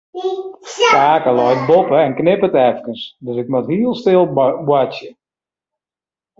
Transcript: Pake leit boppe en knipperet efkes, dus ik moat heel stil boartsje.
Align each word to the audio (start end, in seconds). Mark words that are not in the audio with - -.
Pake 0.93 1.31
leit 1.39 1.61
boppe 1.69 1.99
en 2.05 2.15
knipperet 2.19 2.57
efkes, 2.69 3.01
dus 3.25 3.37
ik 3.41 3.47
moat 3.51 3.71
heel 3.73 3.93
stil 4.01 4.23
boartsje. 4.67 5.09